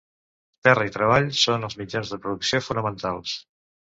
[0.67, 3.37] Terra i treball són els mitjans de producció fonamentals.